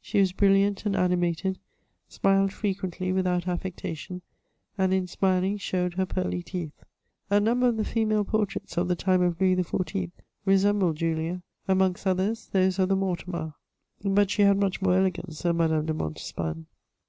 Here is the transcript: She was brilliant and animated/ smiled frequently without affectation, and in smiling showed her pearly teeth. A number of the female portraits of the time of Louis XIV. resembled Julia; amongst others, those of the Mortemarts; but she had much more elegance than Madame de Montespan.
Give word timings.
She 0.00 0.18
was 0.18 0.32
brilliant 0.32 0.84
and 0.84 0.96
animated/ 0.96 1.60
smiled 2.08 2.52
frequently 2.52 3.12
without 3.12 3.46
affectation, 3.46 4.20
and 4.76 4.92
in 4.92 5.06
smiling 5.06 5.58
showed 5.58 5.94
her 5.94 6.04
pearly 6.04 6.42
teeth. 6.42 6.72
A 7.30 7.38
number 7.38 7.68
of 7.68 7.76
the 7.76 7.84
female 7.84 8.24
portraits 8.24 8.76
of 8.76 8.88
the 8.88 8.96
time 8.96 9.22
of 9.22 9.40
Louis 9.40 9.54
XIV. 9.54 10.10
resembled 10.44 10.96
Julia; 10.96 11.40
amongst 11.68 12.04
others, 12.04 12.48
those 12.50 12.80
of 12.80 12.88
the 12.88 12.96
Mortemarts; 12.96 13.54
but 14.02 14.28
she 14.28 14.42
had 14.42 14.58
much 14.58 14.82
more 14.82 14.96
elegance 14.98 15.42
than 15.42 15.56
Madame 15.58 15.86
de 15.86 15.94
Montespan. 15.94 16.66